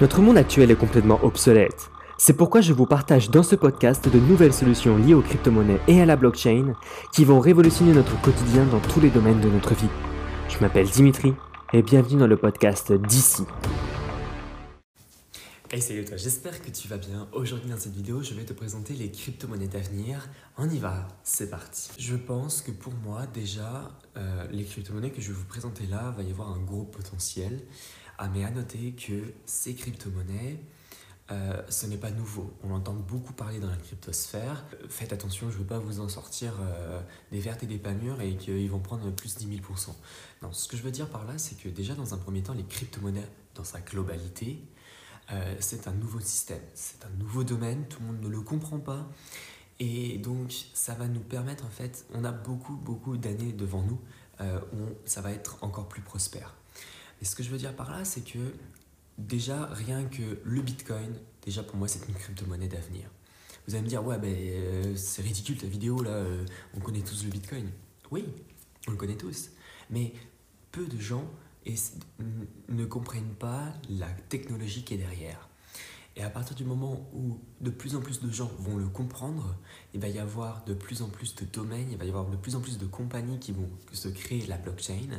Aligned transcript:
Notre 0.00 0.20
monde 0.20 0.36
actuel 0.36 0.72
est 0.72 0.76
complètement 0.76 1.22
obsolète. 1.22 1.88
C'est 2.18 2.36
pourquoi 2.36 2.60
je 2.60 2.72
vous 2.72 2.84
partage 2.84 3.30
dans 3.30 3.44
ce 3.44 3.54
podcast 3.54 4.08
de 4.08 4.18
nouvelles 4.18 4.52
solutions 4.52 4.96
liées 4.96 5.14
aux 5.14 5.22
crypto-monnaies 5.22 5.78
et 5.86 6.00
à 6.00 6.04
la 6.04 6.16
blockchain 6.16 6.74
qui 7.12 7.24
vont 7.24 7.38
révolutionner 7.38 7.92
notre 7.92 8.20
quotidien 8.20 8.64
dans 8.64 8.80
tous 8.80 8.98
les 8.98 9.10
domaines 9.10 9.40
de 9.40 9.48
notre 9.48 9.72
vie. 9.74 9.88
Je 10.48 10.58
m'appelle 10.58 10.88
Dimitri 10.88 11.32
et 11.72 11.82
bienvenue 11.82 12.18
dans 12.18 12.26
le 12.26 12.36
podcast 12.36 12.92
d'ici. 12.92 13.44
Hey 15.70 15.80
salut 15.80 16.04
toi, 16.04 16.16
j'espère 16.16 16.60
que 16.60 16.70
tu 16.70 16.88
vas 16.88 16.98
bien. 16.98 17.28
Aujourd'hui 17.32 17.70
dans 17.70 17.78
cette 17.78 17.94
vidéo, 17.94 18.22
je 18.22 18.34
vais 18.34 18.44
te 18.44 18.52
présenter 18.52 18.94
les 18.94 19.10
crypto-monnaies 19.10 19.68
d'avenir. 19.68 20.28
On 20.58 20.68
y 20.68 20.78
va, 20.78 21.08
c'est 21.22 21.50
parti. 21.50 21.90
Je 21.98 22.16
pense 22.16 22.62
que 22.62 22.70
pour 22.70 22.92
moi 23.04 23.26
déjà, 23.26 23.90
euh, 24.16 24.46
les 24.50 24.64
crypto-monnaies 24.64 25.10
que 25.10 25.20
je 25.20 25.28
vais 25.28 25.38
vous 25.38 25.46
présenter 25.46 25.86
là, 25.86 26.12
va 26.16 26.22
y 26.22 26.30
avoir 26.30 26.50
un 26.50 26.60
gros 26.60 26.84
potentiel. 26.84 27.60
Ah 28.18 28.28
mais 28.28 28.44
à 28.44 28.50
noter 28.50 28.92
que 28.92 29.32
ces 29.44 29.74
crypto-monnaies, 29.74 30.60
euh, 31.30 31.62
ce 31.70 31.86
n'est 31.86 31.96
pas 31.96 32.10
nouveau. 32.10 32.52
On 32.62 32.70
entend 32.70 32.92
beaucoup 32.92 33.32
parler 33.32 33.58
dans 33.58 33.70
la 33.70 33.76
cryptosphère. 33.76 34.64
Faites 34.90 35.12
attention, 35.12 35.50
je 35.50 35.54
ne 35.54 35.60
veux 35.60 35.66
pas 35.66 35.78
vous 35.78 36.00
en 36.00 36.08
sortir 36.08 36.54
euh, 36.60 37.00
des 37.32 37.40
vertes 37.40 37.62
et 37.62 37.66
des 37.66 37.78
pas 37.78 37.92
mûres 37.92 38.20
et 38.20 38.36
qu'ils 38.36 38.70
vont 38.70 38.80
prendre 38.80 39.10
plus 39.10 39.34
de 39.34 39.40
10 39.40 39.60
000%. 39.60 39.94
Non, 40.42 40.52
ce 40.52 40.68
que 40.68 40.76
je 40.76 40.82
veux 40.82 40.90
dire 40.90 41.08
par 41.08 41.24
là, 41.24 41.38
c'est 41.38 41.56
que 41.56 41.68
déjà 41.68 41.94
dans 41.94 42.12
un 42.12 42.18
premier 42.18 42.42
temps, 42.42 42.52
les 42.52 42.64
crypto-monnaies 42.64 43.26
dans 43.54 43.64
sa 43.64 43.80
globalité, 43.80 44.62
euh, 45.32 45.56
c'est 45.60 45.88
un 45.88 45.92
nouveau 45.92 46.20
système, 46.20 46.60
c'est 46.74 47.04
un 47.06 47.10
nouveau 47.18 47.42
domaine, 47.42 47.88
tout 47.88 48.00
le 48.00 48.06
monde 48.08 48.20
ne 48.20 48.28
le 48.28 48.40
comprend 48.42 48.78
pas. 48.78 49.08
Et 49.80 50.18
donc 50.18 50.54
ça 50.74 50.94
va 50.94 51.08
nous 51.08 51.20
permettre, 51.20 51.64
en 51.64 51.70
fait, 51.70 52.04
on 52.12 52.24
a 52.24 52.32
beaucoup, 52.32 52.76
beaucoup 52.76 53.16
d'années 53.16 53.52
devant 53.52 53.82
nous 53.82 54.00
où 54.40 54.88
ça 55.04 55.20
va 55.20 55.30
être 55.30 55.58
encore 55.62 55.88
plus 55.88 56.02
prospère. 56.02 56.56
Et 57.20 57.24
ce 57.24 57.34
que 57.34 57.42
je 57.42 57.50
veux 57.50 57.58
dire 57.58 57.74
par 57.74 57.90
là, 57.90 58.04
c'est 58.04 58.22
que 58.22 58.54
déjà, 59.18 59.66
rien 59.66 60.04
que 60.04 60.38
le 60.44 60.62
Bitcoin, 60.62 61.14
déjà 61.42 61.62
pour 61.62 61.76
moi, 61.76 61.88
c'est 61.88 62.06
une 62.08 62.14
crypto-monnaie 62.14 62.68
d'avenir. 62.68 63.08
Vous 63.66 63.74
allez 63.74 63.84
me 63.84 63.88
dire, 63.88 64.04
ouais, 64.04 64.18
ben, 64.18 64.34
euh, 64.34 64.96
c'est 64.96 65.22
ridicule 65.22 65.56
ta 65.56 65.66
vidéo 65.66 66.02
là, 66.02 66.10
euh, 66.10 66.44
on 66.74 66.80
connaît 66.80 67.00
tous 67.00 67.24
le 67.24 67.30
Bitcoin. 67.30 67.70
Oui, 68.10 68.26
on 68.86 68.90
le 68.90 68.96
connaît 68.96 69.16
tous. 69.16 69.50
Mais 69.90 70.12
peu 70.70 70.86
de 70.86 70.98
gens 70.98 71.24
ne 72.68 72.84
comprennent 72.84 73.34
pas 73.38 73.72
la 73.88 74.08
technologie 74.28 74.84
qui 74.84 74.94
est 74.94 74.98
derrière. 74.98 75.48
Et 76.16 76.22
à 76.22 76.30
partir 76.30 76.54
du 76.54 76.64
moment 76.64 77.10
où 77.12 77.40
de 77.60 77.70
plus 77.70 77.96
en 77.96 78.00
plus 78.00 78.20
de 78.20 78.30
gens 78.30 78.50
vont 78.58 78.76
le 78.76 78.86
comprendre, 78.86 79.56
il 79.94 80.00
va 80.00 80.08
y 80.08 80.18
avoir 80.18 80.64
de 80.64 80.72
plus 80.72 81.02
en 81.02 81.08
plus 81.08 81.34
de 81.34 81.44
domaines, 81.44 81.88
il 81.90 81.98
va 81.98 82.04
y 82.04 82.08
avoir 82.08 82.26
de 82.26 82.36
plus 82.36 82.54
en 82.54 82.60
plus 82.60 82.78
de 82.78 82.86
compagnies 82.86 83.40
qui 83.40 83.52
vont 83.52 83.68
se 83.92 84.08
créer 84.08 84.46
la 84.46 84.56
blockchain. 84.56 85.18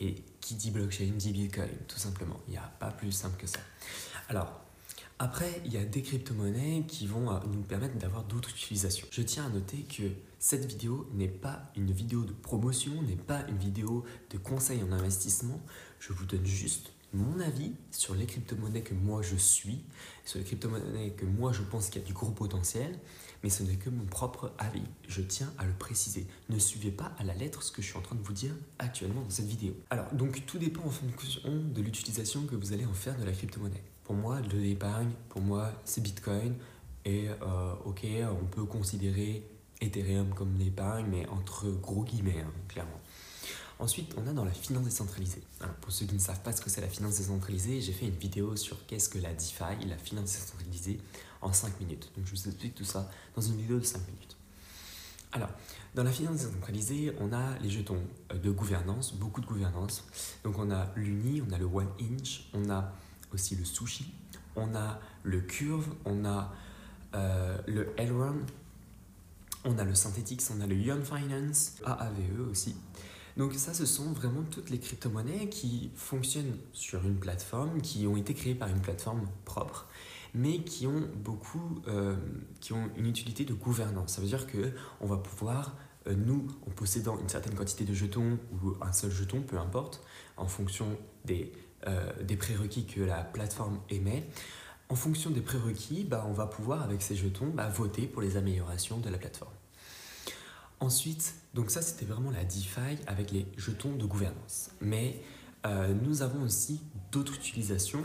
Et 0.00 0.16
qui 0.40 0.54
dit 0.54 0.70
blockchain 0.70 1.12
dit 1.16 1.32
Bitcoin, 1.32 1.70
tout 1.88 1.98
simplement. 1.98 2.38
Il 2.48 2.52
n'y 2.52 2.58
a 2.58 2.72
pas 2.78 2.90
plus 2.90 3.12
simple 3.12 3.36
que 3.38 3.46
ça. 3.46 3.60
Alors, 4.28 4.60
après, 5.18 5.62
il 5.64 5.72
y 5.72 5.78
a 5.78 5.84
des 5.84 6.02
crypto-monnaies 6.02 6.84
qui 6.86 7.06
vont 7.06 7.30
euh, 7.30 7.38
nous 7.50 7.62
permettre 7.62 7.96
d'avoir 7.96 8.24
d'autres 8.24 8.50
utilisations. 8.50 9.06
Je 9.10 9.22
tiens 9.22 9.46
à 9.46 9.48
noter 9.48 9.78
que 9.84 10.02
cette 10.38 10.66
vidéo 10.66 11.08
n'est 11.14 11.26
pas 11.26 11.72
une 11.74 11.90
vidéo 11.90 12.24
de 12.24 12.32
promotion, 12.32 13.00
n'est 13.02 13.16
pas 13.16 13.42
une 13.48 13.56
vidéo 13.56 14.04
de 14.30 14.36
conseil 14.36 14.82
en 14.82 14.92
investissement. 14.92 15.58
Je 16.00 16.12
vous 16.12 16.26
donne 16.26 16.44
juste 16.44 16.92
mon 17.12 17.40
avis 17.40 17.72
sur 17.90 18.14
les 18.14 18.26
crypto-monnaies 18.26 18.82
que 18.82 18.94
moi 18.94 19.22
je 19.22 19.36
suis, 19.36 19.80
sur 20.24 20.38
les 20.38 20.44
crypto-monnaies 20.44 21.10
que 21.10 21.24
moi 21.24 21.52
je 21.52 21.62
pense 21.62 21.88
qu'il 21.88 22.02
y 22.02 22.04
a 22.04 22.06
du 22.06 22.12
gros 22.12 22.30
potentiel, 22.30 22.98
mais 23.42 23.50
ce 23.50 23.62
n'est 23.62 23.76
que 23.76 23.90
mon 23.90 24.04
propre 24.04 24.52
avis. 24.58 24.82
Je 25.08 25.22
tiens 25.22 25.52
à 25.58 25.64
le 25.64 25.72
préciser. 25.72 26.26
Ne 26.48 26.58
suivez 26.58 26.90
pas 26.90 27.12
à 27.18 27.24
la 27.24 27.34
lettre 27.34 27.62
ce 27.62 27.70
que 27.70 27.82
je 27.82 27.88
suis 27.88 27.96
en 27.96 28.02
train 28.02 28.16
de 28.16 28.22
vous 28.22 28.32
dire 28.32 28.52
actuellement 28.78 29.22
dans 29.22 29.30
cette 29.30 29.46
vidéo. 29.46 29.74
Alors, 29.90 30.12
donc 30.14 30.44
tout 30.46 30.58
dépend 30.58 30.84
en 30.84 30.90
fonction 30.90 31.40
de 31.44 31.82
l'utilisation 31.82 32.44
que 32.46 32.56
vous 32.56 32.72
allez 32.72 32.86
en 32.86 32.94
faire 32.94 33.16
de 33.18 33.24
la 33.24 33.32
crypto-monnaie. 33.32 33.82
Pour 34.04 34.14
moi, 34.14 34.40
de 34.40 34.56
l'épargne, 34.56 35.10
pour 35.28 35.40
moi, 35.40 35.72
c'est 35.84 36.00
Bitcoin. 36.00 36.54
Et 37.04 37.28
euh, 37.28 37.74
ok, 37.84 38.04
on 38.42 38.46
peut 38.46 38.64
considérer 38.64 39.48
Ethereum 39.80 40.34
comme 40.34 40.56
l'épargne, 40.58 41.06
mais 41.10 41.26
entre 41.28 41.70
gros 41.70 42.02
guillemets, 42.02 42.40
hein, 42.40 42.52
clairement. 42.68 43.00
Ensuite, 43.78 44.14
on 44.16 44.26
a 44.26 44.32
dans 44.32 44.44
la 44.44 44.52
finance 44.52 44.84
décentralisée. 44.84 45.42
pour 45.82 45.92
ceux 45.92 46.06
qui 46.06 46.14
ne 46.14 46.20
savent 46.20 46.40
pas 46.40 46.52
ce 46.52 46.62
que 46.62 46.70
c'est 46.70 46.80
la 46.80 46.88
finance 46.88 47.18
décentralisée, 47.18 47.82
j'ai 47.82 47.92
fait 47.92 48.06
une 48.06 48.16
vidéo 48.16 48.56
sur 48.56 48.86
qu'est-ce 48.86 49.08
que 49.10 49.18
la 49.18 49.34
DeFi, 49.34 49.86
la 49.86 49.98
finance 49.98 50.32
décentralisée, 50.32 50.98
en 51.42 51.52
5 51.52 51.78
minutes. 51.80 52.10
Donc 52.16 52.26
je 52.26 52.30
vous 52.30 52.48
explique 52.48 52.74
tout 52.74 52.84
ça 52.84 53.10
dans 53.34 53.42
une 53.42 53.56
vidéo 53.56 53.78
de 53.78 53.84
5 53.84 53.98
minutes. 54.06 54.36
Alors, 55.32 55.50
dans 55.94 56.04
la 56.04 56.10
finance 56.10 56.38
décentralisée, 56.38 57.12
on 57.20 57.32
a 57.34 57.58
les 57.58 57.68
jetons 57.68 58.00
euh, 58.32 58.38
de 58.38 58.50
gouvernance, 58.50 59.12
beaucoup 59.12 59.42
de 59.42 59.46
gouvernance. 59.46 60.04
Donc 60.44 60.58
on 60.58 60.70
a 60.70 60.90
l'Uni, 60.96 61.42
on 61.46 61.52
a 61.52 61.58
le 61.58 61.66
One 61.66 61.88
Inch, 62.00 62.48
on 62.54 62.70
a 62.70 62.92
aussi 63.34 63.56
le 63.56 63.64
Sushi, 63.66 64.14
on 64.54 64.74
a 64.74 64.98
le 65.22 65.40
Curve, 65.42 65.86
on 66.06 66.24
a 66.24 66.50
euh, 67.14 67.58
le 67.66 67.92
Elrond, 67.98 68.40
on 69.64 69.76
a 69.78 69.84
le 69.84 69.94
Synthetix, 69.94 70.50
on 70.56 70.60
a 70.62 70.66
le 70.66 70.76
Young 70.76 71.02
Finance, 71.02 71.74
AAVE 71.84 72.48
aussi. 72.50 72.74
Donc 73.36 73.52
ça, 73.54 73.74
ce 73.74 73.84
sont 73.84 74.12
vraiment 74.12 74.42
toutes 74.50 74.70
les 74.70 74.78
crypto-monnaies 74.78 75.48
qui 75.48 75.90
fonctionnent 75.94 76.56
sur 76.72 77.04
une 77.04 77.16
plateforme, 77.16 77.82
qui 77.82 78.06
ont 78.06 78.16
été 78.16 78.32
créées 78.32 78.54
par 78.54 78.68
une 78.68 78.80
plateforme 78.80 79.28
propre, 79.44 79.88
mais 80.34 80.60
qui 80.60 80.86
ont 80.86 81.08
beaucoup, 81.16 81.82
euh, 81.86 82.16
qui 82.60 82.72
ont 82.72 82.90
une 82.96 83.06
utilité 83.06 83.44
de 83.44 83.52
gouvernance. 83.52 84.14
Ça 84.14 84.22
veut 84.22 84.26
dire 84.26 84.46
que 84.46 84.72
on 85.02 85.06
va 85.06 85.18
pouvoir, 85.18 85.76
euh, 86.06 86.14
nous, 86.14 86.46
en 86.66 86.70
possédant 86.70 87.18
une 87.20 87.28
certaine 87.28 87.54
quantité 87.54 87.84
de 87.84 87.92
jetons 87.92 88.38
ou 88.52 88.74
un 88.80 88.92
seul 88.92 89.10
jeton, 89.10 89.42
peu 89.42 89.58
importe, 89.58 90.02
en 90.38 90.46
fonction 90.46 90.98
des, 91.26 91.52
euh, 91.86 92.10
des 92.22 92.36
prérequis 92.36 92.86
que 92.86 93.02
la 93.02 93.22
plateforme 93.22 93.80
émet, 93.90 94.26
en 94.88 94.94
fonction 94.94 95.30
des 95.30 95.42
prérequis, 95.42 96.04
bah, 96.04 96.24
on 96.28 96.32
va 96.32 96.46
pouvoir, 96.46 96.82
avec 96.82 97.02
ces 97.02 97.16
jetons, 97.16 97.48
bah, 97.48 97.68
voter 97.68 98.06
pour 98.06 98.22
les 98.22 98.38
améliorations 98.38 98.98
de 98.98 99.10
la 99.10 99.18
plateforme. 99.18 99.55
Ensuite, 100.80 101.34
donc 101.54 101.70
ça 101.70 101.80
c'était 101.80 102.04
vraiment 102.04 102.30
la 102.30 102.44
DeFi 102.44 102.98
avec 103.06 103.30
les 103.30 103.46
jetons 103.56 103.96
de 103.96 104.04
gouvernance. 104.04 104.70
Mais 104.80 105.22
euh, 105.64 105.94
nous 106.02 106.22
avons 106.22 106.42
aussi 106.42 106.82
d'autres 107.12 107.34
utilisations, 107.34 108.02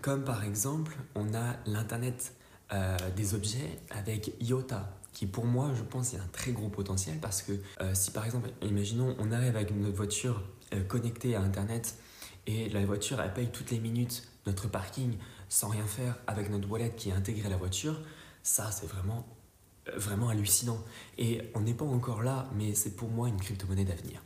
comme 0.00 0.24
par 0.24 0.44
exemple 0.44 0.96
on 1.14 1.34
a 1.34 1.56
l'Internet 1.66 2.34
euh, 2.72 2.96
des 3.16 3.34
objets 3.34 3.80
avec 3.90 4.32
IOTA, 4.40 4.90
qui 5.12 5.26
pour 5.26 5.44
moi 5.44 5.72
je 5.74 5.82
pense 5.82 6.14
est 6.14 6.18
un 6.18 6.28
très 6.32 6.52
gros 6.52 6.70
potentiel 6.70 7.18
parce 7.20 7.42
que 7.42 7.52
euh, 7.80 7.94
si 7.94 8.12
par 8.12 8.24
exemple, 8.24 8.50
imaginons 8.62 9.14
on 9.18 9.30
arrive 9.30 9.56
avec 9.56 9.76
notre 9.76 9.96
voiture 9.96 10.42
connectée 10.88 11.34
à 11.34 11.42
Internet 11.42 11.96
et 12.46 12.68
la 12.68 12.86
voiture 12.86 13.20
elle 13.20 13.34
paye 13.34 13.50
toutes 13.52 13.72
les 13.72 13.80
minutes 13.80 14.22
notre 14.46 14.68
parking 14.68 15.16
sans 15.48 15.68
rien 15.68 15.84
faire 15.84 16.16
avec 16.26 16.48
notre 16.48 16.70
wallet 16.70 16.94
qui 16.96 17.10
est 17.10 17.12
intégré 17.12 17.46
à 17.46 17.50
la 17.50 17.56
voiture, 17.56 18.00
ça 18.42 18.70
c'est 18.70 18.86
vraiment 18.86 19.26
vraiment 19.96 20.28
hallucinant. 20.28 20.78
Et 21.18 21.42
on 21.54 21.60
n'est 21.60 21.74
pas 21.74 21.84
encore 21.84 22.22
là, 22.22 22.48
mais 22.56 22.74
c'est 22.74 22.96
pour 22.96 23.08
moi 23.08 23.28
une 23.28 23.40
crypto-monnaie 23.40 23.84
d'avenir. 23.84 24.22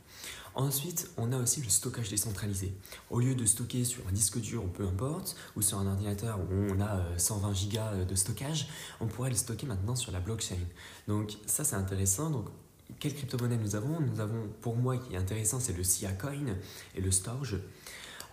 Ensuite, 0.55 1.09
on 1.17 1.33
a 1.33 1.37
aussi 1.37 1.61
le 1.61 1.69
stockage 1.69 2.09
décentralisé. 2.09 2.73
Au 3.09 3.19
lieu 3.19 3.35
de 3.35 3.45
stocker 3.45 3.83
sur 3.83 4.07
un 4.07 4.13
disque 4.13 4.39
dur 4.39 4.63
ou 4.63 4.67
peu 4.67 4.87
importe, 4.87 5.35
ou 5.57 5.61
sur 5.61 5.77
un 5.79 5.85
ordinateur 5.85 6.39
où 6.39 6.73
on 6.73 6.79
a 6.79 7.03
120 7.17 7.49
euh, 7.49 7.53
gigas 7.53 7.91
euh, 7.93 8.05
de 8.05 8.15
stockage, 8.15 8.69
on 9.01 9.07
pourrait 9.07 9.31
le 9.31 9.35
stocker 9.35 9.67
maintenant 9.67 9.97
sur 9.97 10.13
la 10.13 10.21
blockchain. 10.21 10.55
Donc 11.09 11.33
ça 11.45 11.65
c'est 11.65 11.75
intéressant. 11.75 12.29
Donc 12.29 12.45
quelle 12.99 13.13
crypto-monnaie 13.13 13.57
nous 13.57 13.75
avons? 13.75 13.99
Nous 13.99 14.21
avons, 14.21 14.47
pour 14.61 14.77
moi, 14.77 14.97
qui 14.97 15.13
est 15.13 15.17
intéressant, 15.17 15.59
c'est 15.59 15.75
le 15.75 15.83
SIA 15.83 16.13
Coin 16.13 16.55
et 16.95 17.01
le 17.01 17.11
Storage. 17.11 17.57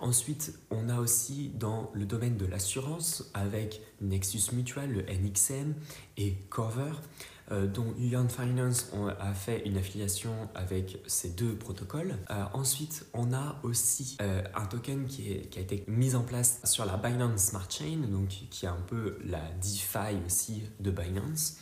Ensuite, 0.02 0.58
on 0.72 0.88
a 0.88 0.98
aussi 0.98 1.52
dans 1.54 1.88
le 1.94 2.04
domaine 2.04 2.36
de 2.36 2.44
l'assurance 2.44 3.30
avec 3.34 3.80
Nexus 4.00 4.52
Mutual, 4.52 4.90
le 4.90 5.02
NXM 5.02 5.74
et 6.16 6.34
Cover, 6.50 6.90
euh, 7.52 7.68
dont 7.68 7.94
Yuan 7.96 8.28
Finance 8.28 8.90
a 9.20 9.32
fait 9.32 9.62
une 9.64 9.76
affiliation 9.76 10.48
avec 10.56 10.98
ces 11.06 11.30
deux 11.30 11.54
protocoles. 11.54 12.16
Euh, 12.30 12.44
ensuite, 12.52 13.06
on 13.14 13.32
a 13.32 13.60
aussi 13.62 14.16
euh, 14.20 14.42
un 14.56 14.66
token 14.66 15.06
qui, 15.06 15.40
a 15.56 15.60
été 15.60 15.84
mis 15.86 16.16
en 16.16 16.24
place 16.24 16.60
sur 16.64 16.84
la 16.84 16.96
Binance 16.96 17.40
Smart 17.40 17.70
Chain, 17.70 17.98
donc 18.10 18.28
qui 18.50 18.66
est 18.66 18.68
un 18.68 18.82
peu 18.88 19.18
la 19.24 19.52
DeFi 19.62 20.16
aussi 20.26 20.64
de 20.80 20.90
Binance. 20.90 21.58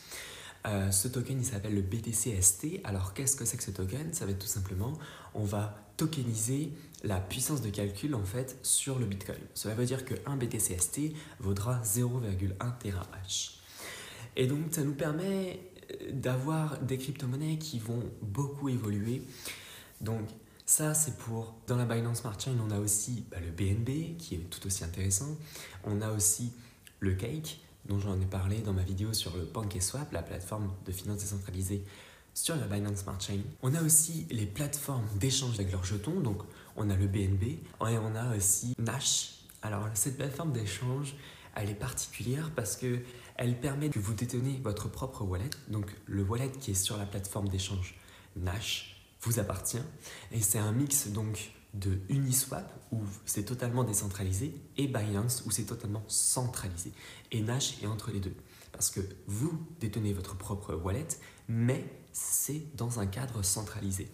ce 0.65 1.09
token, 1.09 1.39
il 1.39 1.45
s'appelle 1.45 1.75
le 1.75 1.83
BTCST. 1.83 2.81
Alors, 2.85 3.13
qu'est-ce 3.13 3.37
que 3.37 3.45
c'est 3.45 3.59
que 3.59 3.65
ce 3.65 3.71
token? 3.71 4.15
Ça 4.15 4.25
va 4.25 4.31
être 4.31 4.39
tout 4.39 4.47
simplement, 4.47 4.95
on 5.35 5.45
va 5.45 5.90
tokeniser 6.01 6.73
la 7.05 7.21
puissance 7.21 7.61
de 7.61 7.69
calcul 7.69 8.15
en 8.15 8.25
fait 8.25 8.59
sur 8.63 8.99
le 8.99 9.05
Bitcoin. 9.05 9.39
Cela 9.53 9.75
veut 9.75 9.85
dire 9.85 10.07
qu'un 10.07 10.37
BTCST 10.37 11.13
vaudra 11.41 11.83
0,1 11.83 12.79
TH. 12.79 13.61
Et 14.37 14.47
donc 14.47 14.61
ça 14.71 14.83
nous 14.83 14.95
permet 14.95 15.61
euh, 15.91 16.13
d'avoir 16.13 16.79
des 16.79 16.97
crypto-monnaies 16.97 17.59
qui 17.59 17.79
vont 17.79 18.03
beaucoup 18.23 18.71
évoluer. 18.71 19.23
Donc 20.01 20.27
ça 20.65 20.95
c'est 20.95 21.19
pour... 21.19 21.55
Dans 21.67 21.77
la 21.77 21.85
Binance 21.85 22.21
Smart 22.21 22.41
Chain, 22.41 22.57
on 22.67 22.71
a 22.71 22.79
aussi 22.79 23.25
bah, 23.31 23.37
le 23.41 23.51
BNB 23.51 24.17
qui 24.17 24.37
est 24.37 24.51
tout 24.51 24.67
aussi 24.67 24.83
intéressant. 24.83 25.37
On 25.85 26.01
a 26.01 26.11
aussi 26.13 26.53
le 27.01 27.13
Cake 27.13 27.61
dont 27.85 27.99
j'en 27.99 28.19
ai 28.19 28.27
parlé 28.27 28.61
dans 28.61 28.73
ma 28.73 28.83
vidéo 28.83 29.13
sur 29.13 29.37
le 29.37 29.45
PancakeSwap, 29.45 30.13
la 30.13 30.23
plateforme 30.23 30.73
de 30.87 30.93
finance 30.93 31.19
décentralisée 31.19 31.85
sur 32.35 32.57
la 32.57 32.67
Binance 32.67 32.99
Smart 32.99 33.21
Chain. 33.21 33.41
On 33.63 33.75
a 33.75 33.83
aussi 33.83 34.27
les 34.31 34.47
plateformes 34.47 35.07
d'échange 35.17 35.55
avec 35.55 35.73
leurs 35.73 35.85
jetons, 35.85 36.21
donc 36.21 36.43
on 36.77 36.89
a 36.91 36.97
le 36.97 37.07
BNB 37.07 37.43
et 37.45 37.61
on 37.81 38.15
a 38.15 38.37
aussi 38.37 38.75
Nash 38.79 39.35
Alors 39.63 39.87
cette 39.95 40.17
plateforme 40.17 40.53
d'échange, 40.53 41.15
elle 41.55 41.71
est 41.71 41.75
particulière 41.75 42.51
parce 42.55 42.77
que 42.77 43.01
elle 43.37 43.59
permet 43.59 43.89
que 43.89 43.99
vous 43.99 44.15
détenez 44.15 44.61
votre 44.63 44.89
propre 44.89 45.25
wallet. 45.25 45.51
Donc 45.69 45.87
le 46.07 46.23
wallet 46.23 46.51
qui 46.61 46.73
est 46.73 46.75
sur 46.75 46.97
la 46.97 47.07
plateforme 47.07 47.49
d'échange 47.49 47.97
Nash 48.37 48.97
vous 49.23 49.39
appartient 49.39 49.83
et 50.33 50.41
c'est 50.41 50.59
un 50.59 50.73
mix 50.73 51.09
donc 51.09 51.53
de 51.75 52.01
Uniswap 52.09 52.73
où 52.91 53.01
c'est 53.27 53.45
totalement 53.45 53.85
décentralisé 53.85 54.55
et 54.77 54.89
Binance 54.89 55.45
où 55.47 55.51
c'est 55.51 55.65
totalement 55.65 56.03
centralisé. 56.09 56.93
Et 57.31 57.43
Nash 57.43 57.83
est 57.83 57.87
entre 57.87 58.11
les 58.11 58.21
deux 58.21 58.35
parce 58.81 58.91
que 58.91 59.03
vous 59.27 59.53
détenez 59.79 60.15
votre 60.15 60.39
propre 60.39 60.75
wallet 60.75 61.07
mais 61.49 61.85
c'est 62.15 62.63
dans 62.79 62.99
un 62.99 63.07
cadre 63.07 63.43
centralisé. 63.43 64.09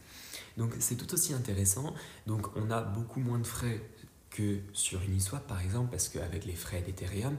Donc 0.57 0.73
c'est 0.81 0.97
tout 0.97 1.15
aussi 1.15 1.33
intéressant. 1.33 1.95
Donc 2.27 2.49
on 2.57 2.73
a 2.73 2.81
beaucoup 2.81 3.21
moins 3.21 3.39
de 3.39 3.47
frais 3.47 3.81
que 4.29 4.59
sur 4.73 5.01
Uniswap 5.03 5.47
par 5.47 5.61
exemple, 5.61 5.91
parce 5.93 6.09
qu'avec 6.09 6.45
les 6.47 6.57
frais 6.57 6.83
d'Ethereum, 6.83 7.37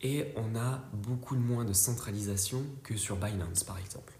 et 0.00 0.32
on 0.36 0.56
a 0.56 0.82
beaucoup 0.94 1.36
moins 1.36 1.66
de 1.66 1.74
centralisation 1.74 2.64
que 2.82 2.96
sur 2.96 3.16
Binance 3.16 3.64
par 3.64 3.78
exemple. 3.78 4.14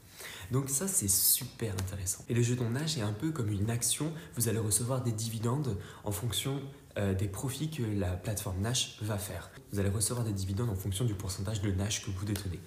Donc 0.51 0.69
ça 0.69 0.87
c'est 0.89 1.09
super 1.09 1.73
intéressant. 1.73 2.23
Et 2.29 2.35
le 2.35 2.43
jeton 2.43 2.69
Nash 2.69 2.99
est 2.99 3.03
un 3.03 3.15
peu 3.15 3.31
comme 3.31 3.51
une 3.51 3.71
action, 3.71 4.13
vous 4.37 4.51
allez 4.51 4.59
recevoir 4.59 5.03
des 5.03 5.13
dividendes 5.13 5.79
en 6.05 6.13
fonction 6.13 6.61
euh, 6.99 7.15
des 7.15 7.29
profits 7.29 7.71
que 7.71 7.83
la 7.83 8.11
plateforme 8.11 8.61
Nash 8.61 8.99
va 9.03 9.19
faire. 9.19 9.51
Vous 9.73 9.81
allez 9.81 9.89
recevoir 9.89 10.25
des 10.25 10.33
dividendes 10.33 10.71
en 10.71 10.75
fonction 10.75 11.05
du 11.05 11.15
pourcentage 11.15 11.61
de 11.63 11.71
Nash 11.71 12.05
que 12.05 12.11
vous 12.11 12.25
détenez. 12.25 12.61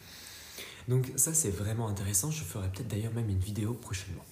Donc 0.88 1.12
ça 1.16 1.34
c'est 1.34 1.50
vraiment 1.50 1.88
intéressant, 1.88 2.32
je 2.32 2.44
ferai 2.44 2.70
peut-être 2.70 2.88
d'ailleurs 2.88 3.14
même 3.14 3.30
une 3.30 3.40
vidéo 3.40 3.74
prochainement. 3.74 4.24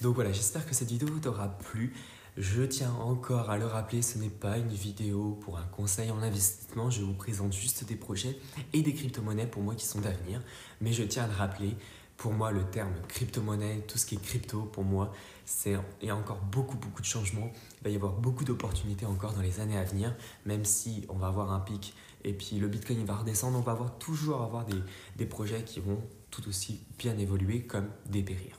Donc 0.00 0.14
voilà, 0.14 0.32
j'espère 0.32 0.66
que 0.66 0.74
cette 0.74 0.90
vidéo 0.90 1.08
t'aura 1.20 1.48
plu. 1.58 1.94
Je 2.36 2.62
tiens 2.62 2.92
encore 2.94 3.50
à 3.50 3.58
le 3.58 3.66
rappeler, 3.66 4.00
ce 4.00 4.16
n'est 4.18 4.30
pas 4.30 4.56
une 4.56 4.72
vidéo 4.72 5.38
pour 5.42 5.58
un 5.58 5.64
conseil 5.64 6.10
en 6.10 6.22
investissement, 6.22 6.90
je 6.90 7.02
vous 7.02 7.12
présente 7.12 7.52
juste 7.52 7.84
des 7.84 7.94
projets 7.94 8.38
et 8.72 8.80
des 8.80 8.94
crypto-monnaies 8.94 9.46
pour 9.46 9.62
moi 9.62 9.74
qui 9.74 9.84
sont 9.84 10.00
d'avenir. 10.00 10.40
Mais 10.80 10.92
je 10.92 11.02
tiens 11.02 11.24
à 11.24 11.26
le 11.26 11.34
rappeler, 11.34 11.76
pour 12.22 12.32
moi 12.32 12.52
le 12.52 12.62
terme 12.62 12.94
crypto-monnaie, 13.08 13.84
tout 13.88 13.98
ce 13.98 14.06
qui 14.06 14.14
est 14.14 14.22
crypto, 14.22 14.62
pour 14.62 14.84
moi, 14.84 15.12
c'est 15.44 15.74
il 16.00 16.06
y 16.06 16.10
a 16.10 16.14
encore 16.14 16.38
beaucoup 16.52 16.76
beaucoup 16.76 17.02
de 17.02 17.06
changements. 17.06 17.50
Il 17.80 17.84
va 17.84 17.90
y 17.90 17.96
avoir 17.96 18.12
beaucoup 18.12 18.44
d'opportunités 18.44 19.06
encore 19.06 19.32
dans 19.32 19.42
les 19.42 19.58
années 19.58 19.76
à 19.76 19.82
venir, 19.82 20.14
même 20.46 20.64
si 20.64 21.04
on 21.08 21.16
va 21.16 21.26
avoir 21.26 21.52
un 21.52 21.58
pic 21.58 21.96
et 22.22 22.32
puis 22.32 22.60
le 22.60 22.68
Bitcoin 22.68 23.00
il 23.00 23.06
va 23.06 23.16
redescendre, 23.16 23.58
on 23.58 23.62
va 23.62 23.76
toujours 23.98 24.40
avoir 24.42 24.64
des, 24.64 24.78
des 25.16 25.26
projets 25.26 25.64
qui 25.64 25.80
vont 25.80 26.00
tout 26.30 26.48
aussi 26.48 26.84
bien 26.96 27.18
évoluer 27.18 27.62
comme 27.62 27.88
dépérir. 28.06 28.56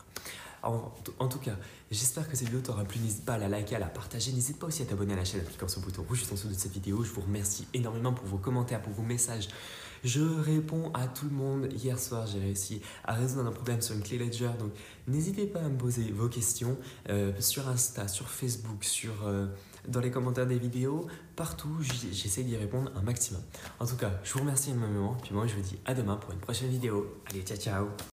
En, 0.64 1.28
tout 1.28 1.40
cas, 1.40 1.58
j'espère 1.92 2.30
que 2.30 2.38
cette 2.38 2.48
vidéo 2.48 2.62
t'aura 2.62 2.86
plu. 2.86 2.98
N'hésite 3.02 3.26
pas 3.26 3.34
à 3.34 3.38
la 3.38 3.50
liker, 3.50 3.76
à 3.76 3.80
la 3.80 3.88
partager. 3.88 4.32
N'hésite 4.32 4.60
pas 4.60 4.68
aussi 4.68 4.82
à 4.82 4.86
t'abonner 4.86 5.12
à 5.12 5.18
la 5.18 5.26
chaîne 5.26 5.42
en 5.42 5.44
cliquant 5.44 5.68
sur 5.68 5.82
le 5.82 5.88
bouton 5.88 6.04
rouge 6.08 6.20
juste 6.20 6.32
en 6.32 6.36
dessous 6.36 6.48
de 6.48 6.54
cette 6.54 6.72
vidéo. 6.72 7.04
Je 7.04 7.12
vous 7.12 7.20
remercie 7.20 7.68
énormément 7.74 8.14
pour 8.14 8.26
vos 8.28 8.38
commentaires, 8.38 8.82
pour 8.82 8.94
vos 8.94 9.04
messages. 9.04 9.50
Je 10.04 10.22
réponds 10.22 10.92
à 10.94 11.08
tout 11.08 11.26
le 11.26 11.36
monde. 11.36 11.70
Hier 11.72 11.98
soir, 11.98 12.28
j'ai 12.28 12.40
réussi 12.40 12.82
à 13.06 13.14
résoudre 13.14 13.48
un 13.48 13.52
problème 13.52 13.82
sur 13.82 13.96
une 13.96 14.04
clé 14.04 14.18
Ledger. 14.18 14.50
Donc, 14.60 14.72
n'hésitez 15.08 15.46
pas 15.46 15.60
à 15.60 15.70
me 15.70 15.78
poser 15.78 16.12
vos 16.12 16.28
questions 16.28 16.78
euh, 17.10 17.32
sur 17.40 17.68
Insta, 17.68 18.08
sur 18.08 18.30
Facebook, 18.30 18.84
sur, 18.84 19.26
euh, 19.26 19.48
dans 19.88 20.02
les 20.02 20.12
commentaires 20.12 20.48
des 20.48 20.60
vidéos. 20.60 21.08
Partout, 21.36 21.78
j'essaie 22.12 22.44
d'y 22.44 22.58
répondre 22.58 22.92
un 22.96 23.02
maximum. 23.02 23.42
En 23.80 23.86
tout 23.86 23.96
cas, 23.96 24.12
je 24.24 24.34
vous 24.34 24.40
remercie 24.40 24.72
énormément. 24.72 25.16
Puis 25.24 25.34
moi, 25.34 25.48
je 25.48 25.56
vous 25.56 25.62
dis 25.62 25.80
à 25.86 25.94
demain 25.94 26.18
pour 26.18 26.32
une 26.34 26.40
prochaine 26.40 26.70
vidéo. 26.70 27.22
Allez, 27.30 27.42
ciao, 27.42 27.58
ciao 27.58 28.13